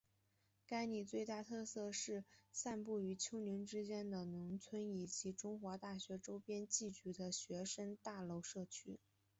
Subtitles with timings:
[0.65, 8.99] 该里最大的特色是散布于丘陵之间的农村以及中华大学周边聚集的学生大楼社区。